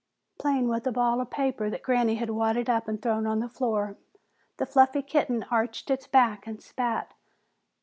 Playing 0.39 0.67
with 0.67 0.87
a 0.87 0.91
ball 0.91 1.21
of 1.21 1.29
paper 1.29 1.69
that 1.69 1.83
Granny 1.83 2.15
had 2.15 2.31
wadded 2.31 2.67
up 2.71 2.87
and 2.87 2.99
thrown 2.99 3.27
on 3.27 3.39
the 3.39 3.47
floor, 3.47 3.97
the 4.57 4.65
fluffy 4.65 5.03
kitten 5.03 5.43
arched 5.51 5.91
its 5.91 6.07
back 6.07 6.47
and 6.47 6.59
spat. 6.59 7.13